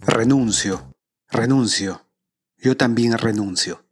Renuncio, 0.00 0.90
renuncio, 1.30 2.06
yo 2.56 2.78
también 2.78 3.18
renuncio. 3.18 3.84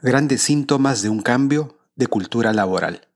Grandes 0.00 0.40
síntomas 0.40 1.02
de 1.02 1.10
un 1.10 1.20
cambio 1.20 1.78
de 1.96 2.06
cultura 2.06 2.54
laboral. 2.54 3.11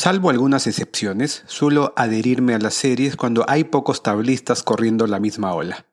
Salvo 0.00 0.30
algunas 0.30 0.66
excepciones, 0.66 1.42
suelo 1.44 1.92
adherirme 1.94 2.54
a 2.54 2.58
las 2.58 2.72
series 2.72 3.16
cuando 3.16 3.44
hay 3.46 3.64
pocos 3.64 4.02
tablistas 4.02 4.62
corriendo 4.62 5.06
la 5.06 5.20
misma 5.20 5.52
ola. 5.52 5.84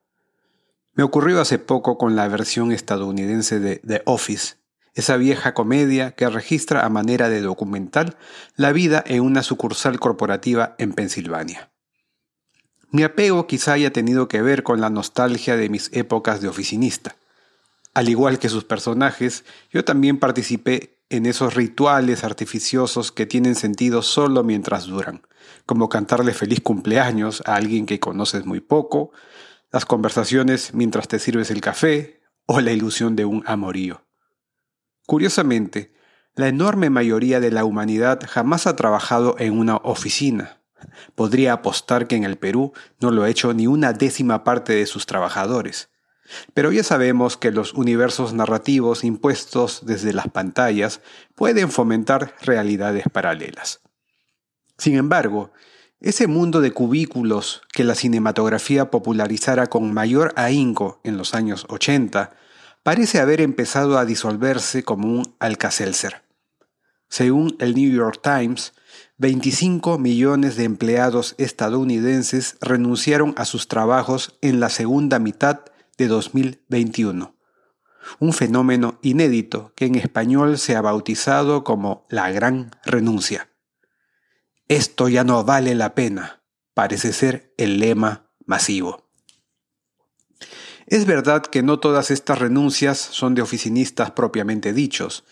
Me 0.94 1.04
ocurrió 1.04 1.42
hace 1.42 1.58
poco 1.58 1.98
con 1.98 2.16
la 2.16 2.26
versión 2.26 2.72
estadounidense 2.72 3.60
de 3.60 3.82
The 3.86 4.00
Office, 4.06 4.54
esa 4.94 5.18
vieja 5.18 5.52
comedia 5.52 6.12
que 6.12 6.26
registra 6.30 6.86
a 6.86 6.88
manera 6.88 7.28
de 7.28 7.42
documental 7.42 8.16
la 8.56 8.72
vida 8.72 9.04
en 9.06 9.20
una 9.20 9.42
sucursal 9.42 10.00
corporativa 10.00 10.74
en 10.78 10.94
Pensilvania. 10.94 11.70
Mi 12.90 13.02
apego 13.02 13.46
quizá 13.46 13.74
haya 13.74 13.92
tenido 13.92 14.26
que 14.26 14.40
ver 14.40 14.62
con 14.62 14.80
la 14.80 14.88
nostalgia 14.88 15.58
de 15.58 15.68
mis 15.68 15.90
épocas 15.92 16.40
de 16.40 16.48
oficinista. 16.48 17.16
Al 17.92 18.08
igual 18.08 18.38
que 18.38 18.48
sus 18.48 18.64
personajes, 18.64 19.44
yo 19.70 19.84
también 19.84 20.18
participé 20.18 20.97
en 21.10 21.26
esos 21.26 21.54
rituales 21.54 22.24
artificiosos 22.24 23.12
que 23.12 23.26
tienen 23.26 23.54
sentido 23.54 24.02
solo 24.02 24.44
mientras 24.44 24.86
duran, 24.86 25.22
como 25.64 25.88
cantarle 25.88 26.34
feliz 26.34 26.60
cumpleaños 26.60 27.42
a 27.46 27.54
alguien 27.54 27.86
que 27.86 28.00
conoces 28.00 28.44
muy 28.44 28.60
poco, 28.60 29.12
las 29.72 29.84
conversaciones 29.84 30.74
mientras 30.74 31.08
te 31.08 31.18
sirves 31.18 31.50
el 31.50 31.60
café 31.60 32.20
o 32.46 32.60
la 32.60 32.72
ilusión 32.72 33.16
de 33.16 33.24
un 33.24 33.42
amorío. 33.46 34.04
Curiosamente, 35.06 35.94
la 36.34 36.48
enorme 36.48 36.90
mayoría 36.90 37.40
de 37.40 37.50
la 37.50 37.64
humanidad 37.64 38.20
jamás 38.28 38.66
ha 38.66 38.76
trabajado 38.76 39.34
en 39.38 39.58
una 39.58 39.76
oficina. 39.76 40.62
Podría 41.14 41.54
apostar 41.54 42.06
que 42.06 42.16
en 42.16 42.24
el 42.24 42.36
Perú 42.36 42.72
no 43.00 43.10
lo 43.10 43.24
ha 43.24 43.28
hecho 43.28 43.52
ni 43.52 43.66
una 43.66 43.92
décima 43.92 44.44
parte 44.44 44.74
de 44.74 44.86
sus 44.86 45.06
trabajadores. 45.06 45.90
Pero 46.54 46.72
ya 46.72 46.82
sabemos 46.82 47.36
que 47.36 47.50
los 47.50 47.74
universos 47.74 48.32
narrativos 48.32 49.04
impuestos 49.04 49.80
desde 49.84 50.12
las 50.12 50.28
pantallas 50.28 51.00
pueden 51.34 51.70
fomentar 51.70 52.34
realidades 52.42 53.04
paralelas. 53.12 53.80
Sin 54.76 54.96
embargo, 54.96 55.50
ese 56.00 56.28
mundo 56.28 56.60
de 56.60 56.70
cubículos 56.70 57.62
que 57.72 57.82
la 57.82 57.96
cinematografía 57.96 58.90
popularizara 58.90 59.66
con 59.66 59.92
mayor 59.92 60.32
ahínco 60.36 61.00
en 61.02 61.16
los 61.16 61.34
años 61.34 61.66
80 61.68 62.30
parece 62.84 63.18
haber 63.18 63.40
empezado 63.40 63.98
a 63.98 64.04
disolverse 64.04 64.84
como 64.84 65.08
un 65.08 65.34
alcacelser. 65.40 66.22
Según 67.08 67.56
el 67.58 67.74
New 67.74 67.90
York 67.90 68.20
Times, 68.22 68.74
25 69.16 69.98
millones 69.98 70.56
de 70.56 70.64
empleados 70.64 71.34
estadounidenses 71.38 72.56
renunciaron 72.60 73.34
a 73.36 73.44
sus 73.44 73.66
trabajos 73.66 74.38
en 74.42 74.60
la 74.60 74.68
segunda 74.68 75.18
mitad 75.18 75.62
de 75.98 76.08
2021. 76.08 77.36
Un 78.20 78.32
fenómeno 78.32 78.98
inédito 79.02 79.72
que 79.74 79.84
en 79.84 79.96
español 79.96 80.56
se 80.56 80.76
ha 80.76 80.80
bautizado 80.80 81.64
como 81.64 82.06
la 82.08 82.30
gran 82.30 82.70
renuncia. 82.84 83.50
Esto 84.68 85.08
ya 85.08 85.24
no 85.24 85.44
vale 85.44 85.74
la 85.74 85.94
pena, 85.94 86.42
parece 86.72 87.12
ser 87.12 87.52
el 87.58 87.80
lema 87.80 88.30
masivo. 88.46 89.08
Es 90.86 91.04
verdad 91.04 91.42
que 91.42 91.62
no 91.62 91.80
todas 91.80 92.10
estas 92.10 92.38
renuncias 92.38 92.98
son 92.98 93.34
de 93.34 93.42
oficinistas 93.42 94.12
propiamente 94.12 94.72
dichos, 94.72 95.24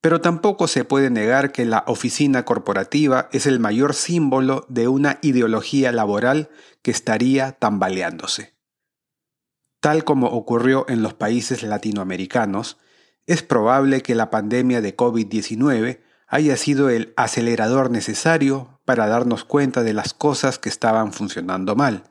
pero 0.00 0.20
tampoco 0.20 0.68
se 0.68 0.84
puede 0.84 1.10
negar 1.10 1.52
que 1.52 1.64
la 1.64 1.84
oficina 1.86 2.44
corporativa 2.44 3.28
es 3.32 3.46
el 3.46 3.58
mayor 3.60 3.94
símbolo 3.94 4.66
de 4.68 4.88
una 4.88 5.18
ideología 5.22 5.90
laboral 5.90 6.50
que 6.82 6.90
estaría 6.90 7.52
tambaleándose. 7.52 8.51
Tal 9.82 10.04
como 10.04 10.28
ocurrió 10.28 10.86
en 10.88 11.02
los 11.02 11.12
países 11.12 11.64
latinoamericanos, 11.64 12.78
es 13.26 13.42
probable 13.42 14.00
que 14.00 14.14
la 14.14 14.30
pandemia 14.30 14.80
de 14.80 14.96
COVID-19 14.96 15.98
haya 16.28 16.56
sido 16.56 16.88
el 16.88 17.12
acelerador 17.16 17.90
necesario 17.90 18.78
para 18.84 19.08
darnos 19.08 19.42
cuenta 19.44 19.82
de 19.82 19.92
las 19.92 20.14
cosas 20.14 20.60
que 20.60 20.68
estaban 20.68 21.12
funcionando 21.12 21.74
mal. 21.74 22.04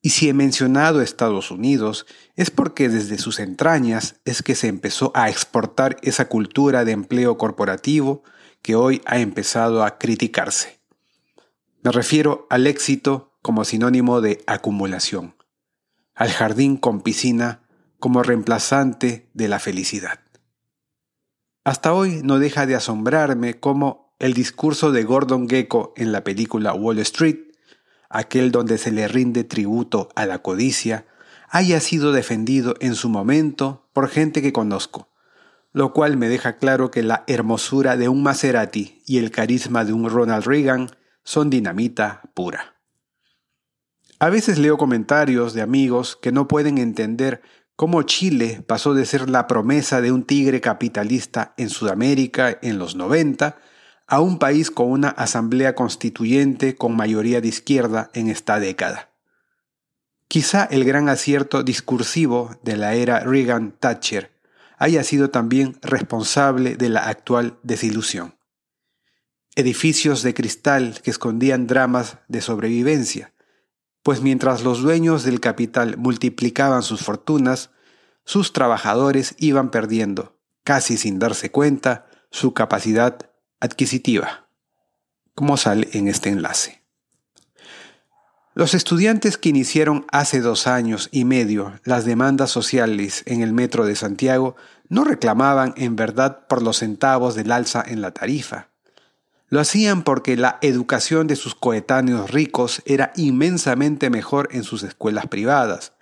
Y 0.00 0.10
si 0.10 0.30
he 0.30 0.32
mencionado 0.32 1.02
Estados 1.02 1.50
Unidos, 1.50 2.06
es 2.36 2.50
porque 2.50 2.88
desde 2.88 3.18
sus 3.18 3.38
entrañas 3.38 4.16
es 4.24 4.42
que 4.42 4.54
se 4.54 4.68
empezó 4.68 5.12
a 5.14 5.28
exportar 5.28 5.98
esa 6.00 6.30
cultura 6.30 6.86
de 6.86 6.92
empleo 6.92 7.36
corporativo 7.36 8.22
que 8.62 8.76
hoy 8.76 9.02
ha 9.04 9.18
empezado 9.18 9.84
a 9.84 9.98
criticarse. 9.98 10.80
Me 11.82 11.92
refiero 11.92 12.46
al 12.48 12.66
éxito 12.66 13.36
como 13.42 13.66
sinónimo 13.66 14.22
de 14.22 14.42
acumulación 14.46 15.34
al 16.14 16.30
jardín 16.30 16.76
con 16.76 17.00
piscina 17.00 17.62
como 17.98 18.22
reemplazante 18.22 19.30
de 19.34 19.48
la 19.48 19.58
felicidad. 19.58 20.20
Hasta 21.64 21.92
hoy 21.92 22.20
no 22.24 22.38
deja 22.38 22.66
de 22.66 22.74
asombrarme 22.74 23.60
cómo 23.60 24.14
el 24.18 24.34
discurso 24.34 24.92
de 24.92 25.04
Gordon 25.04 25.48
Gecko 25.48 25.92
en 25.96 26.12
la 26.12 26.24
película 26.24 26.74
Wall 26.74 26.98
Street, 26.98 27.38
aquel 28.08 28.50
donde 28.52 28.78
se 28.78 28.90
le 28.90 29.08
rinde 29.08 29.44
tributo 29.44 30.08
a 30.14 30.26
la 30.26 30.40
codicia, 30.40 31.06
haya 31.48 31.80
sido 31.80 32.12
defendido 32.12 32.74
en 32.80 32.94
su 32.94 33.08
momento 33.08 33.88
por 33.92 34.08
gente 34.08 34.42
que 34.42 34.52
conozco, 34.52 35.08
lo 35.72 35.92
cual 35.92 36.16
me 36.16 36.28
deja 36.28 36.56
claro 36.56 36.90
que 36.90 37.02
la 37.02 37.24
hermosura 37.26 37.96
de 37.96 38.08
un 38.08 38.22
Maserati 38.22 39.02
y 39.06 39.18
el 39.18 39.30
carisma 39.30 39.84
de 39.84 39.92
un 39.92 40.08
Ronald 40.08 40.44
Reagan 40.44 40.90
son 41.24 41.50
dinamita 41.50 42.22
pura. 42.34 42.81
A 44.22 44.30
veces 44.30 44.56
leo 44.56 44.78
comentarios 44.78 45.52
de 45.52 45.62
amigos 45.62 46.16
que 46.22 46.30
no 46.30 46.46
pueden 46.46 46.78
entender 46.78 47.42
cómo 47.74 48.04
Chile 48.04 48.62
pasó 48.68 48.94
de 48.94 49.04
ser 49.04 49.28
la 49.28 49.48
promesa 49.48 50.00
de 50.00 50.12
un 50.12 50.22
tigre 50.22 50.60
capitalista 50.60 51.54
en 51.56 51.68
Sudamérica 51.68 52.56
en 52.62 52.78
los 52.78 52.94
90 52.94 53.58
a 54.06 54.20
un 54.20 54.38
país 54.38 54.70
con 54.70 54.92
una 54.92 55.08
asamblea 55.08 55.74
constituyente 55.74 56.76
con 56.76 56.94
mayoría 56.94 57.40
de 57.40 57.48
izquierda 57.48 58.12
en 58.14 58.28
esta 58.28 58.60
década. 58.60 59.10
Quizá 60.28 60.66
el 60.66 60.84
gran 60.84 61.08
acierto 61.08 61.64
discursivo 61.64 62.56
de 62.62 62.76
la 62.76 62.94
era 62.94 63.24
Reagan-Thatcher 63.24 64.30
haya 64.78 65.02
sido 65.02 65.30
también 65.30 65.80
responsable 65.82 66.76
de 66.76 66.90
la 66.90 67.08
actual 67.08 67.58
desilusión. 67.64 68.36
Edificios 69.56 70.22
de 70.22 70.32
cristal 70.32 71.00
que 71.02 71.10
escondían 71.10 71.66
dramas 71.66 72.18
de 72.28 72.40
sobrevivencia, 72.40 73.32
pues 74.02 74.20
mientras 74.20 74.62
los 74.62 74.82
dueños 74.82 75.24
del 75.24 75.40
capital 75.40 75.96
multiplicaban 75.96 76.82
sus 76.82 77.02
fortunas, 77.02 77.70
sus 78.24 78.52
trabajadores 78.52 79.34
iban 79.38 79.70
perdiendo, 79.70 80.38
casi 80.64 80.96
sin 80.96 81.18
darse 81.18 81.50
cuenta, 81.50 82.06
su 82.30 82.54
capacidad 82.54 83.30
adquisitiva, 83.60 84.48
como 85.34 85.56
sale 85.56 85.88
en 85.92 86.08
este 86.08 86.30
enlace. 86.30 86.82
Los 88.54 88.74
estudiantes 88.74 89.38
que 89.38 89.48
iniciaron 89.48 90.04
hace 90.12 90.42
dos 90.42 90.66
años 90.66 91.08
y 91.10 91.24
medio 91.24 91.80
las 91.84 92.04
demandas 92.04 92.50
sociales 92.50 93.22
en 93.24 93.40
el 93.40 93.54
metro 93.54 93.86
de 93.86 93.96
Santiago 93.96 94.56
no 94.88 95.04
reclamaban 95.04 95.72
en 95.78 95.96
verdad 95.96 96.46
por 96.48 96.60
los 96.60 96.78
centavos 96.78 97.34
del 97.34 97.50
alza 97.50 97.82
en 97.86 98.02
la 98.02 98.10
tarifa, 98.10 98.71
lo 99.52 99.60
hacían 99.60 100.02
porque 100.02 100.34
la 100.38 100.58
educación 100.62 101.26
de 101.26 101.36
sus 101.36 101.54
coetáneos 101.54 102.30
ricos 102.30 102.80
era 102.86 103.12
inmensamente 103.16 104.08
mejor 104.08 104.48
en 104.50 104.64
sus 104.64 104.82
escuelas 104.82 105.26
privadas, 105.26 105.92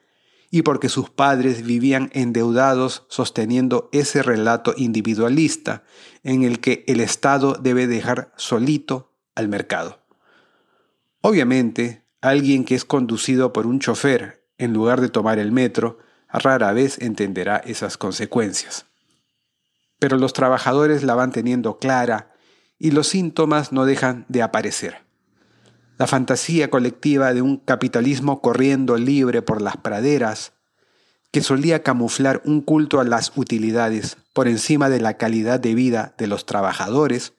y 0.52 0.62
porque 0.62 0.88
sus 0.88 1.10
padres 1.10 1.64
vivían 1.64 2.10
endeudados 2.12 3.06
sosteniendo 3.08 3.88
ese 3.90 4.22
relato 4.22 4.72
individualista 4.76 5.82
en 6.22 6.44
el 6.44 6.60
que 6.60 6.84
el 6.86 7.00
Estado 7.00 7.54
debe 7.60 7.88
dejar 7.88 8.32
solito 8.36 9.16
al 9.34 9.48
mercado. 9.48 10.00
Obviamente, 11.20 12.04
alguien 12.20 12.64
que 12.64 12.76
es 12.76 12.84
conducido 12.84 13.52
por 13.52 13.66
un 13.66 13.80
chofer 13.80 14.46
en 14.58 14.72
lugar 14.72 15.00
de 15.00 15.08
tomar 15.08 15.40
el 15.40 15.50
metro 15.50 15.98
rara 16.28 16.70
vez 16.70 17.00
entenderá 17.00 17.56
esas 17.56 17.96
consecuencias. 17.96 18.86
Pero 19.98 20.18
los 20.18 20.34
trabajadores 20.34 21.02
la 21.02 21.16
van 21.16 21.32
teniendo 21.32 21.80
clara 21.80 22.30
y 22.80 22.90
los 22.92 23.08
síntomas 23.08 23.72
no 23.72 23.84
dejan 23.84 24.24
de 24.28 24.42
aparecer. 24.42 25.04
La 25.98 26.06
fantasía 26.06 26.70
colectiva 26.70 27.34
de 27.34 27.42
un 27.42 27.58
capitalismo 27.58 28.40
corriendo 28.40 28.96
libre 28.96 29.42
por 29.42 29.60
las 29.60 29.76
praderas, 29.76 30.54
que 31.30 31.42
solía 31.42 31.82
camuflar 31.82 32.40
un 32.46 32.62
culto 32.62 32.98
a 32.98 33.04
las 33.04 33.32
utilidades 33.36 34.16
por 34.32 34.48
encima 34.48 34.88
de 34.88 34.98
la 34.98 35.18
calidad 35.18 35.60
de 35.60 35.74
vida 35.74 36.14
de 36.16 36.26
los 36.26 36.46
trabajadores, 36.46 37.34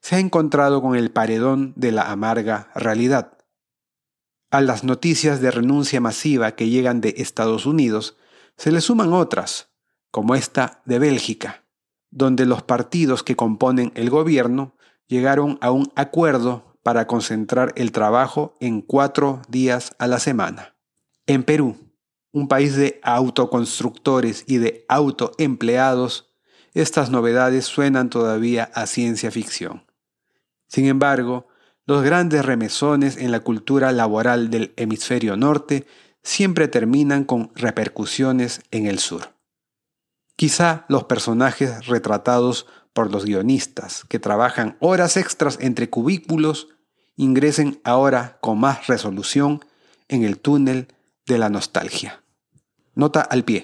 se 0.00 0.16
ha 0.16 0.20
encontrado 0.20 0.80
con 0.80 0.96
el 0.96 1.10
paredón 1.10 1.74
de 1.76 1.92
la 1.92 2.10
amarga 2.10 2.70
realidad. 2.74 3.36
A 4.50 4.62
las 4.62 4.84
noticias 4.84 5.42
de 5.42 5.50
renuncia 5.50 6.00
masiva 6.00 6.52
que 6.52 6.70
llegan 6.70 7.02
de 7.02 7.14
Estados 7.18 7.66
Unidos, 7.66 8.16
se 8.56 8.72
le 8.72 8.80
suman 8.80 9.12
otras, 9.12 9.68
como 10.10 10.34
esta 10.34 10.80
de 10.86 10.98
Bélgica, 10.98 11.64
donde 12.10 12.46
los 12.46 12.62
partidos 12.62 13.22
que 13.22 13.36
componen 13.36 13.92
el 13.94 14.08
gobierno 14.08 14.77
llegaron 15.08 15.58
a 15.60 15.70
un 15.70 15.90
acuerdo 15.96 16.76
para 16.82 17.06
concentrar 17.06 17.72
el 17.76 17.92
trabajo 17.92 18.56
en 18.60 18.80
cuatro 18.80 19.42
días 19.48 19.94
a 19.98 20.06
la 20.06 20.20
semana. 20.20 20.74
En 21.26 21.42
Perú, 21.42 21.76
un 22.32 22.48
país 22.48 22.76
de 22.76 23.00
autoconstructores 23.02 24.44
y 24.46 24.58
de 24.58 24.84
autoempleados, 24.88 26.34
estas 26.74 27.10
novedades 27.10 27.64
suenan 27.64 28.10
todavía 28.10 28.70
a 28.74 28.86
ciencia 28.86 29.30
ficción. 29.30 29.84
Sin 30.68 30.86
embargo, 30.86 31.48
los 31.86 32.02
grandes 32.02 32.44
remesones 32.44 33.16
en 33.16 33.32
la 33.32 33.40
cultura 33.40 33.92
laboral 33.92 34.50
del 34.50 34.74
hemisferio 34.76 35.36
norte 35.36 35.86
siempre 36.22 36.68
terminan 36.68 37.24
con 37.24 37.50
repercusiones 37.54 38.60
en 38.70 38.86
el 38.86 38.98
sur. 38.98 39.30
Quizá 40.36 40.84
los 40.88 41.04
personajes 41.04 41.86
retratados 41.86 42.66
por 42.98 43.12
los 43.12 43.24
guionistas 43.24 44.02
que 44.08 44.18
trabajan 44.18 44.76
horas 44.80 45.16
extras 45.16 45.56
entre 45.60 45.88
cubículos 45.88 46.66
ingresen 47.14 47.80
ahora 47.84 48.38
con 48.40 48.58
más 48.58 48.88
resolución 48.88 49.64
en 50.08 50.24
el 50.24 50.40
túnel 50.40 50.88
de 51.24 51.38
la 51.38 51.48
nostalgia. 51.48 52.24
Nota 52.96 53.20
al 53.20 53.44
pie. 53.44 53.62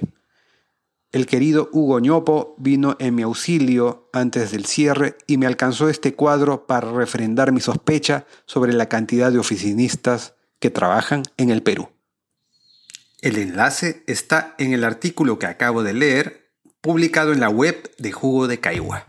El 1.10 1.26
querido 1.26 1.69
Hugo 1.72 1.98
Ñopo 1.98 2.54
vino 2.58 2.94
en 3.00 3.16
mi 3.16 3.22
auxilio 3.22 4.08
antes 4.12 4.52
del 4.52 4.66
cierre 4.66 5.19
y 5.26 5.37
me 5.37 5.46
alcanzó 5.46 5.88
este 5.88 6.14
cuadro 6.14 6.69
para 6.69 6.92
refrendar 6.92 7.50
mi 7.50 7.60
sospecha 7.60 8.26
sobre 8.46 8.72
la 8.72 8.88
cantidad 8.88 9.32
de 9.32 9.40
oficinistas 9.40 10.34
que 10.60 10.70
trabajan 10.70 11.25
en 11.38 11.50
el 11.50 11.64
Perú. 11.64 11.88
El 13.20 13.37
enlace 13.37 14.04
está 14.06 14.54
en 14.58 14.72
el 14.72 14.84
artículo 14.84 15.40
que 15.40 15.46
acabo 15.46 15.82
de 15.82 15.92
leer, 15.92 16.52
publicado 16.80 17.32
en 17.32 17.40
la 17.40 17.48
web 17.48 17.90
de 17.98 18.12
Jugo 18.12 18.46
de 18.46 18.60
Caigua. 18.60 19.08